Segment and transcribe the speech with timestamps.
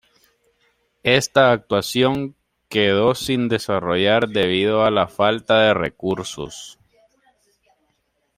[1.03, 2.35] Esta actuación
[2.69, 6.79] quedó sin desarrollar debido a la falta de recursos.